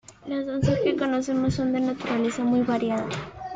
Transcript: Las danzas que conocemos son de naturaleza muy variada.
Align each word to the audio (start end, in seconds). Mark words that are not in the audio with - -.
Las 0.25 0.47
danzas 0.47 0.79
que 0.79 0.95
conocemos 0.95 1.53
son 1.53 1.73
de 1.73 1.79
naturaleza 1.79 2.43
muy 2.43 2.61
variada. 2.61 3.05